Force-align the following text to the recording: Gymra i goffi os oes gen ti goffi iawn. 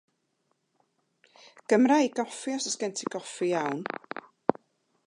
Gymra 1.73 1.99
i 2.07 2.11
goffi 2.21 2.57
os 2.57 2.69
oes 2.71 2.79
gen 2.81 2.93
ti 2.97 3.03
goffi 3.13 3.47
iawn. 3.53 3.79